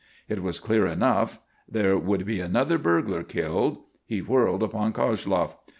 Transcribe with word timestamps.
It 0.27 0.41
was 0.41 0.59
clear 0.59 0.87
enough. 0.87 1.39
There 1.69 1.95
would 1.95 2.25
be 2.25 2.39
another 2.39 2.79
burglar 2.79 3.21
killed. 3.21 3.83
He 4.03 4.19
wheeled 4.19 4.63
upon 4.63 4.93
Koshloff. 4.93 5.53